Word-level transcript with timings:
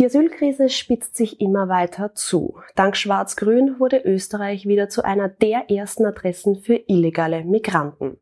Die 0.00 0.06
Asylkrise 0.06 0.70
spitzt 0.70 1.14
sich 1.14 1.42
immer 1.42 1.68
weiter 1.68 2.14
zu. 2.14 2.58
Dank 2.74 2.96
Schwarz-Grün 2.96 3.78
wurde 3.78 4.00
Österreich 4.02 4.66
wieder 4.66 4.88
zu 4.88 5.04
einer 5.04 5.28
der 5.28 5.70
ersten 5.70 6.06
Adressen 6.06 6.56
für 6.56 6.80
illegale 6.86 7.44
Migranten. 7.44 8.16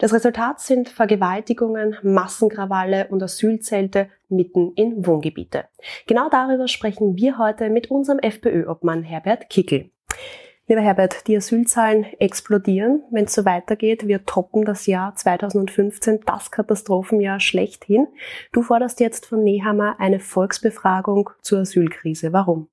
Das 0.00 0.12
Resultat 0.12 0.58
sind 0.58 0.88
Vergewaltigungen, 0.88 1.96
Massenkrawalle 2.02 3.06
und 3.10 3.22
Asylzelte 3.22 4.08
mitten 4.28 4.72
in 4.74 5.06
Wohngebiete. 5.06 5.66
Genau 6.08 6.28
darüber 6.30 6.66
sprechen 6.66 7.14
wir 7.14 7.38
heute 7.38 7.70
mit 7.70 7.92
unserem 7.92 8.18
FPÖ-Obmann 8.18 9.04
Herbert 9.04 9.48
Kickel. 9.50 9.92
Lieber 10.70 10.82
Herbert, 10.82 11.26
die 11.26 11.36
Asylzahlen 11.36 12.04
explodieren. 12.20 13.02
Wenn 13.10 13.24
es 13.24 13.34
so 13.34 13.44
weitergeht, 13.44 14.06
wir 14.06 14.24
toppen 14.24 14.64
das 14.64 14.86
Jahr 14.86 15.16
2015, 15.16 16.20
das 16.24 16.52
Katastrophenjahr 16.52 17.40
schlechthin. 17.40 18.06
Du 18.52 18.62
forderst 18.62 19.00
jetzt 19.00 19.26
von 19.26 19.42
Nehammer 19.42 19.96
eine 19.98 20.20
Volksbefragung 20.20 21.30
zur 21.42 21.62
Asylkrise. 21.62 22.32
Warum? 22.32 22.68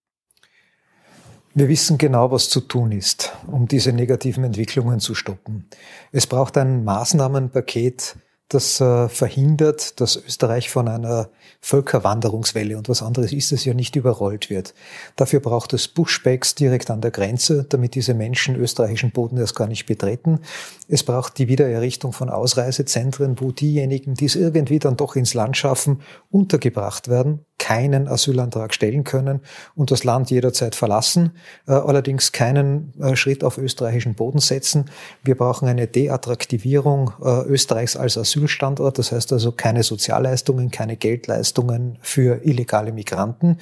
Wir 1.55 1.69
wissen 1.69 1.97
genau, 1.97 2.29
was 2.29 2.49
zu 2.49 2.61
tun 2.61 2.91
ist, 2.91 3.35
um 3.47 3.67
diese 3.67 3.91
negativen 3.93 4.43
Entwicklungen 4.43 4.99
zu 4.99 5.15
stoppen. 5.15 5.67
Es 6.11 6.27
braucht 6.27 6.55
ein 6.59 6.83
Maßnahmenpaket, 6.83 8.17
das 8.49 8.79
äh, 8.79 9.09
verhindert, 9.09 9.99
dass 9.99 10.15
Österreich 10.15 10.69
von 10.69 10.87
einer 10.87 11.29
Völkerwanderungswelle 11.59 12.77
und 12.77 12.87
was 12.87 13.01
anderes 13.01 13.33
ist 13.33 13.51
es 13.51 13.65
ja 13.65 13.73
nicht 13.73 13.95
überrollt 13.95 14.49
wird. 14.49 14.73
Dafür 15.17 15.41
braucht 15.41 15.73
es 15.73 15.87
Pushbacks 15.87 16.55
direkt 16.55 16.89
an 16.89 17.01
der 17.01 17.11
Grenze, 17.11 17.65
damit 17.67 17.95
diese 17.95 18.13
Menschen 18.13 18.55
österreichischen 18.55 19.11
Boden 19.11 19.37
erst 19.37 19.55
gar 19.55 19.67
nicht 19.67 19.85
betreten. 19.85 20.39
Es 20.87 21.03
braucht 21.03 21.37
die 21.39 21.49
Wiedererrichtung 21.49 22.13
von 22.13 22.29
Ausreisezentren, 22.29 23.39
wo 23.41 23.51
diejenigen, 23.51 24.13
die 24.13 24.25
es 24.25 24.35
irgendwie 24.35 24.79
dann 24.79 24.95
doch 24.95 25.15
ins 25.15 25.33
Land 25.33 25.57
schaffen, 25.57 26.01
untergebracht 26.31 27.09
werden, 27.09 27.45
keinen 27.59 28.07
Asylantrag 28.07 28.73
stellen 28.73 29.03
können 29.03 29.41
und 29.75 29.91
das 29.91 30.03
Land 30.03 30.29
jederzeit 30.29 30.75
verlassen, 30.75 31.31
äh, 31.67 31.71
allerdings 31.71 32.31
keinen 32.31 32.93
äh, 32.99 33.15
Schritt 33.15 33.43
auf 33.43 33.57
österreichischen 33.57 34.13
Boden 34.13 34.39
setzen. 34.39 34.85
Wir 35.23 35.35
brauchen 35.35 35.67
eine 35.67 35.87
Deattraktivierung 35.87 37.13
äh, 37.23 37.43
Österreichs 37.47 37.97
als 37.97 38.17
Asylstandort, 38.17 38.99
das 38.99 39.11
heißt 39.11 39.33
also 39.33 39.51
keine 39.51 39.83
Sozialleistungen, 39.83 40.71
keine 40.71 40.97
Geldleistungen 40.97 41.97
für 42.01 42.45
illegale 42.45 42.91
Migranten. 42.91 43.57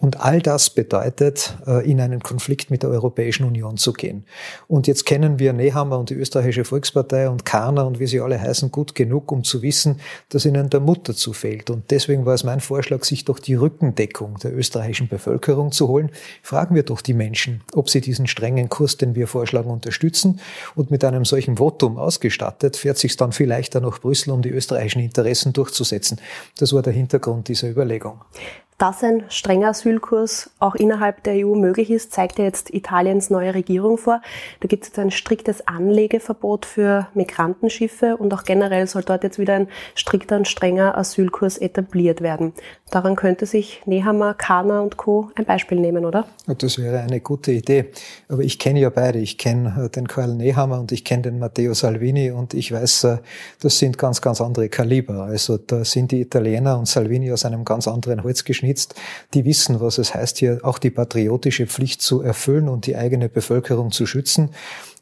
Und 0.00 0.20
all 0.20 0.40
das 0.40 0.70
bedeutet, 0.70 1.56
äh, 1.66 1.90
in 1.90 2.00
einen 2.00 2.20
Konflikt 2.20 2.70
mit 2.70 2.84
der 2.84 2.90
Europäischen 2.90 3.44
Union 3.44 3.76
zu 3.76 3.92
gehen. 3.92 4.24
Und 4.68 4.86
jetzt 4.86 5.04
kennen 5.06 5.40
wir 5.40 5.52
Nehammer 5.52 5.98
und 5.98 6.10
die 6.10 6.14
Österreichische 6.14 6.64
Volkspartei 6.64 7.28
und 7.28 7.44
Kahner 7.44 7.84
und 7.84 7.98
wie 7.98 8.06
sie 8.06 8.20
alle 8.20 8.40
heißen 8.40 8.70
gut 8.70 8.94
genug, 8.94 9.32
um 9.32 9.42
zu 9.42 9.60
wissen, 9.60 9.98
dass 10.28 10.44
ihnen 10.44 10.70
der 10.70 10.78
Mut 10.78 11.08
dazu 11.08 11.32
fehlt. 11.32 11.68
Und 11.68 11.90
deswegen 11.90 12.26
war 12.26 12.34
es 12.34 12.44
mein 12.44 12.60
Vorschlag, 12.60 13.02
sich 13.02 13.24
doch 13.24 13.40
die 13.40 13.54
Rückendeckung 13.54 14.38
der 14.38 14.56
österreichischen 14.56 15.08
Bevölkerung 15.08 15.72
zu 15.72 15.88
holen. 15.88 16.10
Fragen 16.44 16.76
wir 16.76 16.84
doch 16.84 17.00
die 17.00 17.14
Menschen, 17.14 17.62
ob 17.74 17.90
sie 17.90 18.00
diesen 18.00 18.28
strengen 18.28 18.68
Kurs, 18.68 18.98
den 18.98 19.16
wir 19.16 19.26
vorschlagen, 19.26 19.68
unterstützen. 19.68 20.38
Und 20.76 20.92
mit 20.92 21.02
einem 21.02 21.24
solchen 21.24 21.56
Votum 21.56 21.98
ausgestattet, 21.98 22.76
fährt 22.76 22.98
sich 22.98 23.16
dann 23.16 23.32
viel 23.32 23.48
leichter 23.48 23.80
nach 23.80 23.98
Brüssel, 23.98 24.30
um 24.30 24.42
die 24.42 24.50
österreichischen 24.50 25.02
Interessen 25.02 25.52
durchzusetzen. 25.52 26.20
Das 26.56 26.72
war 26.72 26.82
der 26.82 26.92
Hintergrund 26.92 27.48
dieser 27.48 27.68
Überlegung. 27.68 28.20
Dass 28.78 29.02
ein 29.02 29.24
strenger 29.28 29.70
Asylkurs 29.70 30.50
auch 30.60 30.76
innerhalb 30.76 31.24
der 31.24 31.44
EU 31.44 31.56
möglich 31.56 31.90
ist, 31.90 32.12
zeigt 32.12 32.38
ja 32.38 32.44
jetzt 32.44 32.72
Italiens 32.72 33.28
neue 33.28 33.52
Regierung 33.52 33.98
vor. 33.98 34.22
Da 34.60 34.68
gibt 34.68 34.84
es 34.84 34.90
jetzt 34.90 35.00
ein 35.00 35.10
striktes 35.10 35.66
Anlegeverbot 35.66 36.64
für 36.64 37.08
Migrantenschiffe 37.12 38.16
und 38.16 38.32
auch 38.32 38.44
generell 38.44 38.86
soll 38.86 39.02
dort 39.02 39.24
jetzt 39.24 39.40
wieder 39.40 39.54
ein 39.54 39.68
strikter 39.96 40.36
und 40.36 40.46
strenger 40.46 40.96
Asylkurs 40.96 41.58
etabliert 41.58 42.20
werden. 42.20 42.52
Daran 42.92 43.16
könnte 43.16 43.46
sich 43.46 43.82
Nehammer, 43.84 44.32
Kana 44.34 44.80
und 44.80 44.96
Co. 44.96 45.30
ein 45.34 45.44
Beispiel 45.44 45.80
nehmen, 45.80 46.04
oder? 46.04 46.26
Das 46.46 46.78
wäre 46.78 47.00
eine 47.00 47.20
gute 47.20 47.50
Idee. 47.50 47.86
Aber 48.28 48.42
ich 48.42 48.60
kenne 48.60 48.78
ja 48.78 48.90
beide. 48.90 49.18
Ich 49.18 49.38
kenne 49.38 49.86
äh, 49.86 49.88
den 49.90 50.06
Karl 50.06 50.34
Nehammer 50.34 50.78
und 50.78 50.92
ich 50.92 51.04
kenne 51.04 51.24
den 51.24 51.40
Matteo 51.40 51.74
Salvini 51.74 52.30
und 52.30 52.54
ich 52.54 52.70
weiß, 52.70 53.04
äh, 53.04 53.18
das 53.60 53.78
sind 53.78 53.98
ganz, 53.98 54.22
ganz 54.22 54.40
andere 54.40 54.68
Kaliber. 54.68 55.24
Also 55.24 55.58
da 55.58 55.84
sind 55.84 56.12
die 56.12 56.20
Italiener 56.20 56.78
und 56.78 56.86
Salvini 56.86 57.32
aus 57.32 57.44
einem 57.44 57.64
ganz 57.64 57.88
anderen 57.88 58.22
Holz 58.22 58.44
geschnitten 58.44 58.67
geschnitzt, 58.68 58.94
die 59.34 59.44
wissen, 59.44 59.80
was 59.80 59.98
es 59.98 60.14
heißt, 60.14 60.38
hier 60.38 60.60
auch 60.62 60.78
die 60.78 60.90
patriotische 60.90 61.66
Pflicht 61.66 62.02
zu 62.02 62.22
erfüllen 62.22 62.68
und 62.68 62.86
die 62.86 62.96
eigene 62.96 63.28
Bevölkerung 63.28 63.90
zu 63.90 64.06
schützen. 64.06 64.50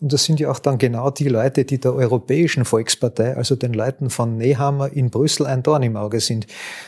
Und 0.01 0.13
das 0.13 0.25
sind 0.25 0.41
ja 0.41 0.51
auch 0.51 0.59
dann 0.59 0.79
genau 0.79 1.11
die 1.11 1.29
Leute, 1.29 1.65
die 1.65 1.79
der 1.79 1.95
Europäischen 1.95 2.65
Volkspartei, 2.65 3.35
also 3.37 3.57
den 3.57 3.73
Leuten 3.73 4.11
von 4.11 4.37
Nehammer 4.37 4.93
in 4.93 5.11
Brüssel 5.11 5.47
ein 5.47 5.63
Dorn 5.63 5.83
im 5.83 5.97
Auge 5.97 6.21
sind. 6.21 6.47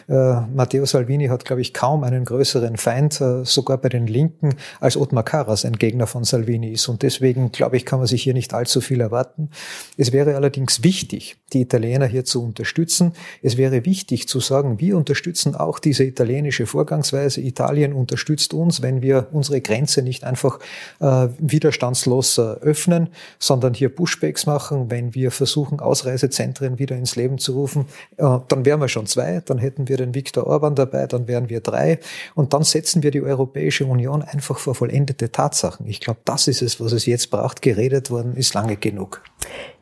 Äh, 0.08 0.41
Matteo 0.54 0.84
Salvini 0.84 1.28
hat, 1.28 1.44
glaube 1.44 1.62
ich, 1.62 1.72
kaum 1.72 2.04
einen 2.04 2.24
größeren 2.24 2.76
Feind, 2.76 3.20
äh, 3.20 3.44
sogar 3.44 3.78
bei 3.78 3.88
den 3.88 4.06
Linken, 4.06 4.54
als 4.80 4.97
Ottmar 4.97 5.22
Karas 5.22 5.64
ein 5.64 5.74
Gegner 5.74 6.06
von 6.06 6.24
Salvini 6.24 6.72
ist. 6.72 6.88
Und 6.88 7.02
deswegen, 7.02 7.50
glaube 7.50 7.76
ich, 7.76 7.86
kann 7.86 7.98
man 7.98 8.06
sich 8.06 8.22
hier 8.22 8.34
nicht 8.34 8.52
allzu 8.52 8.80
viel 8.80 9.00
erwarten. 9.00 9.50
Es 9.97 10.12
wäre 10.12 10.36
allerdings 10.36 10.82
wichtig, 10.82 11.36
die 11.54 11.62
Italiener 11.62 12.06
hier 12.06 12.24
zu 12.24 12.44
unterstützen. 12.44 13.12
Es 13.42 13.56
wäre 13.56 13.86
wichtig 13.86 14.28
zu 14.28 14.41
sagen, 14.41 14.80
wir 14.80 14.97
unterstützen 14.97 15.54
auch 15.54 15.78
diese 15.78 16.04
italienische 16.04 16.66
Vorgangsweise. 16.66 17.41
Italien 17.41 17.94
unterstützt 17.94 18.52
uns, 18.52 18.82
wenn 18.82 19.00
wir 19.00 19.28
unsere 19.32 19.62
Grenze 19.62 20.02
nicht 20.02 20.24
einfach 20.24 20.58
äh, 21.00 21.28
widerstandslos 21.38 22.36
äh, 22.36 22.42
öffnen 22.42 22.97
öffnen, 22.98 23.14
sondern 23.38 23.75
hier 23.75 23.88
Pushbacks 23.88 24.47
machen. 24.47 24.91
Wenn 24.91 25.14
wir 25.14 25.31
versuchen, 25.31 25.81
Ausreisezentren 25.81 26.78
wieder 26.78 26.97
ins 26.97 27.16
Leben 27.16 27.38
zu 27.38 27.53
rufen, 27.53 27.86
äh, 28.16 28.38
dann 28.48 28.64
wären 28.64 28.81
wir 28.81 28.88
schon 28.88 29.06
zwei, 29.06 29.41
dann 29.44 29.59
hätten 29.59 29.88
wir 29.88 29.97
den 29.97 30.14
Viktor 30.14 30.47
Orban 30.47 30.75
dabei, 30.75 31.06
dann 31.06 31.28
wären 31.28 31.48
wir 31.48 31.60
drei 31.60 31.98
und 32.34 32.53
dann 32.53 32.62
setzen 32.62 33.03
wir 33.03 33.10
die 33.10 33.22
Europäische 33.22 33.86
Union 33.86 34.22
einfach 34.22 34.59
vor 34.59 34.75
vollendete 34.75 35.31
Tatsachen. 35.31 35.86
Ich 35.86 36.00
glaube, 36.00 36.20
das 36.25 36.48
ist 36.48 36.62
es, 36.62 36.81
was 36.81 36.92
es 36.92 37.06
jetzt 37.06 37.31
braucht. 37.31 37.62
Geredet 37.62 38.10
worden 38.10 38.36
ist 38.36 38.54
lange 38.54 38.76
genug. 38.76 39.22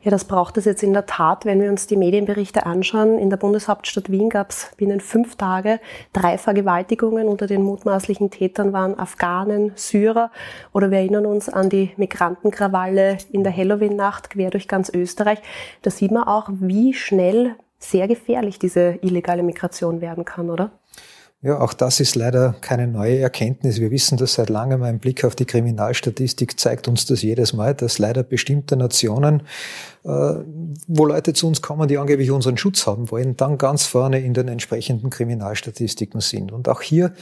Ja, 0.01 0.11
das 0.11 0.25
braucht 0.25 0.57
es 0.57 0.65
jetzt 0.65 0.83
in 0.83 0.93
der 0.93 1.05
Tat, 1.05 1.43
wenn 1.45 1.59
wir 1.59 1.69
uns 1.69 1.87
die 1.87 1.97
Medienberichte 1.97 2.65
anschauen. 2.65 3.17
In 3.19 3.29
der 3.29 3.37
Bundeshauptstadt 3.37 4.09
Wien 4.09 4.29
gab 4.29 4.51
es 4.51 4.67
binnen 4.77 5.01
fünf 5.01 5.35
Tage 5.35 5.79
drei 6.13 6.37
Vergewaltigungen. 6.37 7.27
Unter 7.27 7.47
den 7.47 7.63
mutmaßlichen 7.63 8.29
Tätern 8.29 8.71
waren 8.73 8.97
Afghanen, 8.97 9.73
Syrer 9.75 10.31
oder 10.71 10.91
wir 10.91 10.99
erinnern 10.99 11.25
uns 11.25 11.49
an 11.49 11.69
die 11.69 11.91
Migrantenkrawalle 11.97 13.06
in 13.31 13.43
der 13.43 13.55
Halloween-Nacht 13.55 14.29
quer 14.31 14.49
durch 14.49 14.67
ganz 14.67 14.89
Österreich. 14.89 15.39
Da 15.81 15.91
sieht 15.91 16.11
man 16.11 16.23
auch, 16.23 16.49
wie 16.49 16.93
schnell 16.93 17.55
sehr 17.79 18.07
gefährlich 18.07 18.59
diese 18.59 18.97
illegale 19.01 19.43
Migration 19.43 20.01
werden 20.01 20.25
kann, 20.25 20.49
oder? 20.49 20.71
Ja, 21.43 21.59
auch 21.59 21.73
das 21.73 21.99
ist 21.99 22.15
leider 22.15 22.55
keine 22.61 22.87
neue 22.87 23.19
Erkenntnis. 23.19 23.79
Wir 23.79 23.91
wissen 23.91 24.17
das 24.17 24.33
seit 24.33 24.49
langem. 24.49 24.81
Ein 24.81 24.97
Blick 24.97 25.23
auf 25.23 25.35
die 25.35 25.45
Kriminalstatistik 25.45 26.59
zeigt 26.59 26.87
uns 26.87 27.05
das 27.05 27.21
jedes 27.21 27.53
Mal, 27.53 27.75
dass 27.75 27.99
leider 27.99 28.23
bestimmte 28.23 28.75
Nationen, 28.75 29.43
äh, 30.03 30.09
wo 30.87 31.05
Leute 31.05 31.33
zu 31.33 31.47
uns 31.47 31.61
kommen, 31.61 31.87
die 31.87 31.99
angeblich 31.99 32.31
unseren 32.31 32.57
Schutz 32.57 32.87
haben 32.87 33.11
wollen, 33.11 33.37
dann 33.37 33.59
ganz 33.59 33.85
vorne 33.85 34.19
in 34.19 34.33
den 34.33 34.47
entsprechenden 34.47 35.11
Kriminalstatistiken 35.11 36.21
sind. 36.21 36.51
Und 36.51 36.67
auch 36.67 36.81
hier 36.81 37.13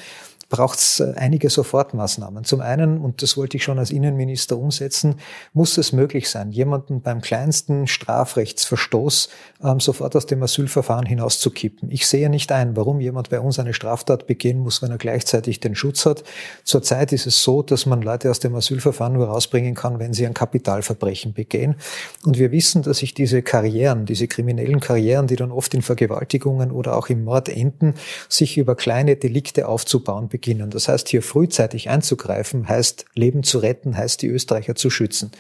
braucht 0.50 0.80
es 0.80 1.00
äh, 1.00 1.14
einige 1.16 1.50
Sofortmaßnahmen. 1.50 2.44
Zum 2.44 2.62
einen, 2.62 3.00
und 3.00 3.22
das 3.22 3.38
wollte 3.38 3.58
ich 3.58 3.64
schon 3.64 3.80
als 3.80 3.92
Innenminister 3.92 4.58
umsetzen, 4.58 5.16
muss 5.54 5.78
es 5.78 5.92
möglich 5.92 6.30
sein, 6.30 6.52
jemanden 6.52 7.02
beim 7.02 7.22
kleinsten 7.22 7.88
Strafrechtsverstoß 7.88 9.30
ähm, 9.64 9.80
sofort 9.80 10.16
aus 10.16 10.26
dem 10.26 10.44
Asylverfahren 10.44 11.06
hinauszukippen. 11.06 11.90
Ich 11.92 12.08
sehe 12.08 12.30
nicht 12.30 12.52
ein, 12.52 12.76
warum 12.76 13.00
jemand 13.02 13.30
bei 13.30 13.40
uns 13.40 13.60
eine 13.60 13.74
Straftat 13.74 14.28
begehen 14.28 14.60
muss, 14.60 14.82
wenn 14.82 14.92
er 14.92 14.98
gleichzeitig 14.98 15.60
den 15.60 15.76
Schutz 15.76 16.06
hat. 16.06 16.24
Zurzeit 16.64 17.12
ist 17.12 17.26
es 17.26 17.42
so, 17.42 17.64
dass 17.64 17.86
man 17.86 18.02
Leute 18.02 18.30
aus 18.30 18.40
dem 18.40 18.56
Asylverfahren 18.56 19.14
nur 19.14 19.28
rausbringen 19.28 19.74
kann, 19.74 20.00
wenn 20.00 20.14
sie 20.14 20.26
ein 20.26 20.34
Kapitalverbrechen 20.34 21.34
begehen. 21.34 21.76
Und 22.24 22.38
wir 22.38 22.52
wissen, 22.52 22.84
dass 22.84 23.00
sich 23.00 23.14
diese 23.14 23.42
Karrieren, 23.42 24.06
diese 24.06 24.28
kriminellen 24.28 24.80
Karrieren, 24.80 25.28
die 25.28 25.36
dann 25.36 25.52
oft 25.52 25.74
in 25.74 25.82
Vergewaltigungen 25.82 26.72
oder 26.72 26.96
auch 26.96 27.10
im 27.10 27.24
Mord 27.24 27.50
enden, 27.50 27.96
sich 28.30 28.58
über 28.58 28.76
kleine 28.76 29.16
Delikte 29.16 29.68
aufzubauen 29.68 30.30
beginnen. 30.36 30.70
Das 30.70 30.90
heißt, 30.90 31.08
hier 31.08 31.22
frühzeitig 31.22 31.90
einzugreifen, 31.90 32.68
heißt 32.68 33.06
Leben 33.16 33.44
zu 33.44 33.60
retten, 33.60 33.96
heißt 33.96 34.22
die 34.22 34.28
Österreicher 34.28 34.76
zu 34.76 34.90
schützen. 34.90 35.32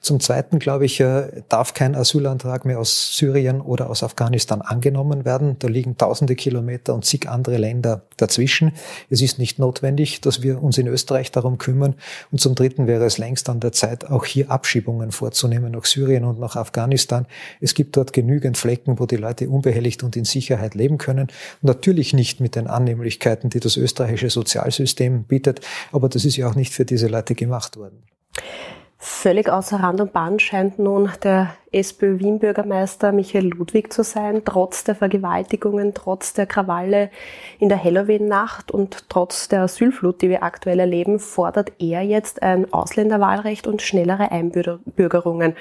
Zum 0.00 0.20
Zweiten, 0.20 0.58
glaube 0.58 0.86
ich, 0.86 1.00
äh, 1.00 1.42
darf 1.50 1.74
kein 1.74 1.94
Asylantrag 1.94 2.64
mehr 2.64 2.78
aus 2.78 3.14
Syrien 3.14 3.60
oder 3.60 3.90
aus 3.90 4.02
Afghanistan 4.02 4.62
angenommen 4.62 5.26
werden. 5.26 5.56
Da 5.58 5.68
liegen 5.68 5.98
tausende 5.98 6.34
Kilometer 6.34 6.94
und 6.94 7.04
zig 7.04 7.28
andere 7.28 7.58
Länder 7.58 8.00
dazwischen. 8.16 8.72
Es 9.10 9.20
ist 9.20 9.38
nicht 9.38 9.58
notwendig, 9.58 10.22
dass 10.22 10.42
wir 10.42 10.62
uns 10.62 10.78
in 10.78 10.86
Österreich 10.86 11.30
darum 11.30 11.58
kümmern. 11.58 11.96
Und 12.32 12.40
zum 12.40 12.54
Dritten 12.54 12.86
wäre 12.86 13.04
es 13.04 13.18
längst 13.18 13.50
an 13.50 13.60
der 13.60 13.72
Zeit, 13.72 14.06
auch 14.06 14.24
hier 14.24 14.50
Abschiebungen 14.50 15.12
vorzunehmen 15.12 15.72
nach 15.72 15.84
Syrien 15.84 16.24
und 16.24 16.40
nach 16.40 16.56
Afghanistan. 16.56 17.26
Es 17.60 17.74
gibt 17.74 17.98
dort 17.98 18.14
genügend 18.14 18.56
Flecken, 18.56 18.98
wo 18.98 19.04
die 19.04 19.16
Leute 19.16 19.50
unbehelligt 19.50 20.02
und 20.02 20.16
in 20.16 20.24
Sicherheit 20.24 20.74
leben 20.74 20.96
können. 20.96 21.28
Natürlich 21.60 22.14
nicht 22.14 22.40
mit 22.40 22.56
den 22.56 22.66
Annehmlichkeiten, 22.66 23.50
die 23.50 23.60
das 23.60 23.76
österreichische 23.76 24.30
Sozialsystem 24.38 25.24
bietet. 25.24 25.60
Aber 25.92 26.08
das 26.08 26.24
ist 26.24 26.36
ja 26.36 26.48
auch 26.48 26.54
nicht 26.54 26.72
für 26.72 26.84
diese 26.84 27.08
Leute 27.08 27.34
gemacht 27.34 27.76
worden. 27.76 28.02
Völlig 29.00 29.48
außer 29.48 29.76
Rand 29.76 30.00
und 30.00 30.12
Band 30.12 30.42
scheint 30.42 30.80
nun 30.80 31.08
der 31.22 31.54
SPÖ-Wien-Bürgermeister 31.70 33.12
Michael 33.12 33.46
Ludwig 33.46 33.92
zu 33.92 34.02
sein, 34.02 34.42
trotz 34.44 34.82
der 34.82 34.96
Vergewaltigungen, 34.96 35.94
trotz 35.94 36.34
der 36.34 36.46
Krawalle 36.46 37.10
in 37.60 37.68
der 37.68 37.82
Halloween-Nacht 37.82 38.72
und 38.72 39.08
trotz 39.08 39.48
der 39.48 39.62
Asylflut, 39.62 40.20
die 40.20 40.30
wir 40.30 40.42
aktuell 40.42 40.80
erleben, 40.80 41.20
fordert 41.20 41.72
er 41.78 42.02
jetzt 42.02 42.42
ein 42.42 42.72
Ausländerwahlrecht 42.72 43.68
und 43.68 43.82
schnellere 43.82 44.32
Einbürgerungen 44.32 45.54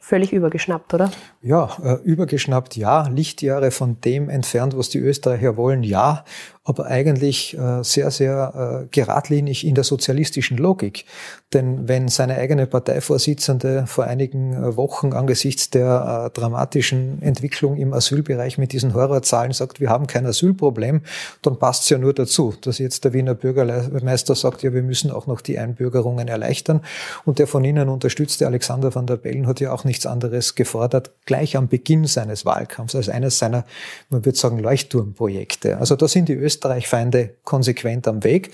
völlig 0.00 0.32
übergeschnappt, 0.32 0.94
oder? 0.94 1.10
Ja, 1.42 1.76
äh, 1.82 1.94
übergeschnappt, 2.02 2.76
ja. 2.76 3.08
Lichtjahre 3.08 3.70
von 3.70 4.00
dem 4.00 4.28
entfernt, 4.28 4.76
was 4.76 4.88
die 4.88 4.98
Österreicher 4.98 5.56
wollen, 5.56 5.82
ja 5.82 6.24
aber 6.66 6.86
eigentlich 6.86 7.56
äh, 7.58 7.84
sehr, 7.84 8.10
sehr 8.10 8.84
äh, 8.84 8.88
geradlinig 8.90 9.66
in 9.66 9.74
der 9.74 9.84
sozialistischen 9.84 10.56
Logik. 10.56 11.04
Denn 11.52 11.86
wenn 11.88 12.08
seine 12.08 12.36
eigene 12.36 12.66
Parteivorsitzende 12.66 13.84
vor 13.86 14.04
einigen 14.04 14.76
Wochen 14.76 15.12
angesichts 15.12 15.68
der 15.68 16.30
dramatischen 16.30 17.20
Entwicklung 17.22 17.76
im 17.76 17.92
Asylbereich 17.92 18.56
mit 18.56 18.72
diesen 18.72 18.94
Horrorzahlen 18.94 19.52
sagt, 19.52 19.78
wir 19.78 19.90
haben 19.90 20.06
kein 20.06 20.26
Asylproblem, 20.26 21.02
dann 21.42 21.58
passt 21.58 21.84
es 21.84 21.90
ja 21.90 21.98
nur 21.98 22.14
dazu, 22.14 22.54
dass 22.62 22.78
jetzt 22.78 23.04
der 23.04 23.12
Wiener 23.12 23.34
Bürgermeister 23.34 24.34
sagt, 24.34 24.62
ja, 24.62 24.72
wir 24.72 24.82
müssen 24.82 25.10
auch 25.10 25.26
noch 25.26 25.42
die 25.42 25.58
Einbürgerungen 25.58 26.26
erleichtern. 26.26 26.80
Und 27.24 27.38
der 27.38 27.46
von 27.46 27.62
Ihnen 27.62 27.88
unterstützte 27.88 28.46
Alexander 28.46 28.92
van 28.92 29.06
der 29.06 29.18
Bellen 29.18 29.46
hat 29.46 29.60
ja 29.60 29.70
auch 29.74 29.84
nichts 29.84 30.06
anderes 30.06 30.54
gefordert, 30.54 31.10
gleich 31.26 31.56
am 31.56 31.68
Beginn 31.68 32.06
seines 32.06 32.46
Wahlkampfs, 32.46 32.94
als 32.94 33.08
eines 33.08 33.38
seiner, 33.38 33.64
man 34.08 34.24
würde 34.24 34.38
sagen, 34.38 34.58
Leuchtturmprojekte. 34.58 35.78
Also 35.78 35.96
da 35.96 36.08
sind 36.08 36.28
die 36.28 36.34
Österreich-Feinde 36.34 37.34
konsequent 37.44 38.08
am 38.08 38.24
Weg. 38.24 38.52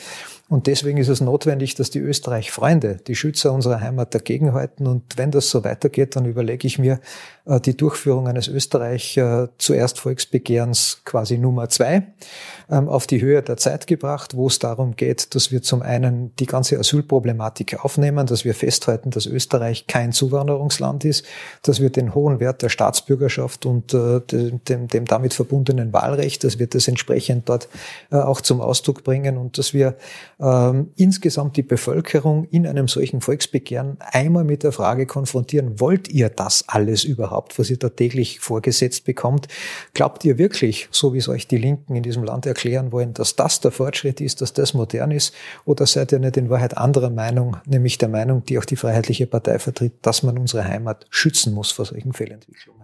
Und 0.50 0.66
deswegen 0.66 0.98
ist 0.98 1.08
es 1.08 1.20
notwendig, 1.20 1.76
dass 1.76 1.90
die 1.90 2.00
Österreich-Freunde, 2.00 2.96
die 3.06 3.14
Schützer 3.14 3.52
unserer 3.52 3.80
Heimat 3.80 4.16
dagegenhalten. 4.16 4.88
Und 4.88 5.16
wenn 5.16 5.30
das 5.30 5.48
so 5.48 5.62
weitergeht, 5.62 6.16
dann 6.16 6.24
überlege 6.26 6.66
ich 6.66 6.76
mir 6.76 6.98
äh, 7.44 7.60
die 7.60 7.76
Durchführung 7.76 8.26
eines 8.26 8.48
Österreich 8.48 9.16
äh, 9.16 9.46
zuerst 9.58 10.00
Volksbegehrens 10.00 11.02
quasi 11.04 11.38
Nummer 11.38 11.68
zwei 11.68 12.02
ähm, 12.68 12.88
auf 12.88 13.06
die 13.06 13.20
Höhe 13.20 13.42
der 13.42 13.58
Zeit 13.58 13.86
gebracht, 13.86 14.36
wo 14.36 14.48
es 14.48 14.58
darum 14.58 14.96
geht, 14.96 15.36
dass 15.36 15.52
wir 15.52 15.62
zum 15.62 15.82
einen 15.82 16.34
die 16.36 16.46
ganze 16.46 16.80
Asylproblematik 16.80 17.84
aufnehmen, 17.84 18.26
dass 18.26 18.44
wir 18.44 18.54
festhalten, 18.54 19.10
dass 19.10 19.26
Österreich 19.26 19.86
kein 19.86 20.10
Zuwanderungsland 20.10 21.04
ist, 21.04 21.24
dass 21.62 21.80
wir 21.80 21.90
den 21.90 22.12
hohen 22.12 22.40
Wert 22.40 22.62
der 22.62 22.70
Staatsbürgerschaft 22.70 23.66
und 23.66 23.94
äh, 23.94 24.20
dem, 24.20 24.88
dem 24.88 25.04
damit 25.04 25.32
verbundenen 25.32 25.92
Wahlrecht, 25.92 26.42
dass 26.42 26.58
wir 26.58 26.66
das 26.66 26.88
entsprechend 26.88 27.48
dort 27.48 27.68
auch 28.10 28.40
zum 28.40 28.60
Ausdruck 28.60 29.04
bringen 29.04 29.36
und 29.36 29.58
dass 29.58 29.74
wir 29.74 29.96
ähm, 30.40 30.90
insgesamt 30.96 31.56
die 31.56 31.62
Bevölkerung 31.62 32.44
in 32.44 32.66
einem 32.66 32.88
solchen 32.88 33.20
Volksbegehren 33.20 33.98
einmal 34.00 34.44
mit 34.44 34.62
der 34.62 34.72
Frage 34.72 35.06
konfrontieren, 35.06 35.80
wollt 35.80 36.08
ihr 36.08 36.28
das 36.28 36.64
alles 36.68 37.04
überhaupt, 37.04 37.58
was 37.58 37.70
ihr 37.70 37.78
da 37.78 37.90
täglich 37.90 38.40
vorgesetzt 38.40 39.04
bekommt? 39.04 39.48
Glaubt 39.94 40.24
ihr 40.24 40.38
wirklich, 40.38 40.88
so 40.90 41.12
wie 41.12 41.18
es 41.18 41.28
euch 41.28 41.46
die 41.46 41.58
Linken 41.58 41.94
in 41.94 42.02
diesem 42.02 42.24
Land 42.24 42.46
erklären 42.46 42.92
wollen, 42.92 43.12
dass 43.14 43.36
das 43.36 43.60
der 43.60 43.70
Fortschritt 43.70 44.20
ist, 44.20 44.40
dass 44.40 44.52
das 44.52 44.74
modern 44.74 45.10
ist? 45.10 45.34
Oder 45.64 45.86
seid 45.86 46.12
ihr 46.12 46.18
nicht 46.18 46.36
in 46.36 46.50
Wahrheit 46.50 46.76
anderer 46.76 47.10
Meinung, 47.10 47.56
nämlich 47.66 47.98
der 47.98 48.08
Meinung, 48.08 48.44
die 48.44 48.58
auch 48.58 48.64
die 48.64 48.76
Freiheitliche 48.76 49.26
Partei 49.26 49.58
vertritt, 49.58 49.94
dass 50.02 50.22
man 50.22 50.38
unsere 50.38 50.64
Heimat 50.64 51.06
schützen 51.10 51.52
muss 51.52 51.70
vor 51.70 51.84
solchen 51.84 52.12
Fehlentwicklungen? 52.12 52.79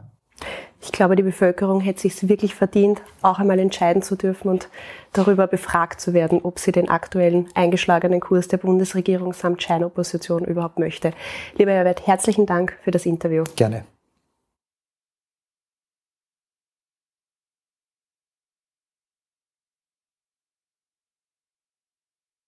Ich 0.87 0.93
glaube, 0.93 1.17
die 1.17 1.25
Bevölkerung 1.25 1.81
hätte 1.81 2.03
sich 2.03 2.29
wirklich 2.29 2.55
verdient, 2.55 3.03
auch 3.21 3.41
einmal 3.41 3.59
entscheiden 3.59 4.03
zu 4.03 4.15
dürfen 4.15 4.49
und 4.49 4.69
darüber 5.13 5.49
befragt 5.49 6.01
zu 6.01 6.15
werden, 6.15 6.41
ob 6.45 6.61
sie 6.61 6.71
den 6.71 6.89
aktuellen 6.89 7.49
eingeschlagenen 7.55 8.21
Kurs 8.21 8.47
der 8.47 8.59
Bundesregierung 8.59 9.33
samt 9.33 9.65
Scheinopposition 9.65 10.45
überhaupt 10.45 10.79
möchte. 10.79 11.11
Lieber 11.59 11.73
Herbert, 11.73 12.07
herzlichen 12.07 12.47
Dank 12.47 12.79
für 12.85 12.93
das 12.93 13.05
Interview. 13.05 13.43
Gerne. 13.57 13.85